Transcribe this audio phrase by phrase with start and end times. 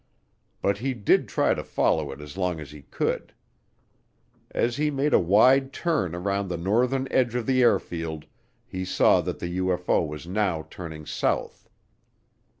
[0.63, 3.35] But he did try to follow it as long as he could.
[4.49, 8.25] As he made a wide turn around the northern edge of the airfield
[8.65, 11.69] he saw that the UFO was now turning south.